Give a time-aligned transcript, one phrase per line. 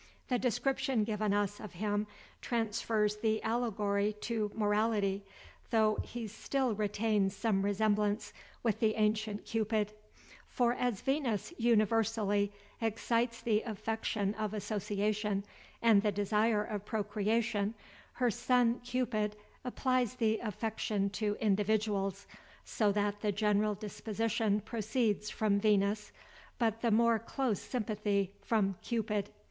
[0.29, 2.07] The description given us of him
[2.41, 5.21] transfers the allegory to morality,
[5.69, 8.33] though he still retains some resemblance
[8.63, 9.91] with the ancient Cupid;
[10.47, 12.51] for as Venus universally
[12.81, 15.43] excites the affection of association,
[15.83, 17.75] and the desire of procreation,
[18.13, 22.25] her son Cupid applies the affection to individuals;
[22.65, 26.11] so that the general disposition proceeds from Venus,
[26.57, 29.29] but the more close sympathy from Cupid.